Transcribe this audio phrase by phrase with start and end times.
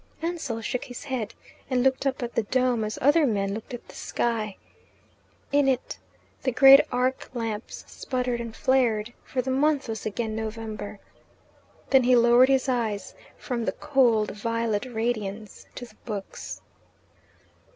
[0.23, 1.35] Ansell shook his head,
[1.69, 4.57] and looked up at the dome as other men look at the sky.
[5.51, 5.99] In it
[6.41, 10.99] the great arc lamps sputtered and flared, for the month was again November.
[11.91, 16.61] Then he lowered his eyes from the cold violet radiance to the books.